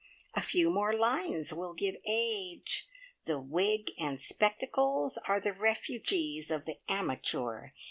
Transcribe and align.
A 0.33 0.41
few 0.41 0.71
more 0.71 0.95
lines 0.95 1.53
will 1.53 1.75
give 1.75 1.95
age. 2.07 2.87
The 3.25 3.37
wig 3.39 3.91
and 3.99 4.19
spectacles 4.19 5.19
are 5.27 5.39
the 5.39 5.53
refuges 5.53 6.49
of 6.49 6.65
the 6.65 6.77
amateur. 6.89 7.67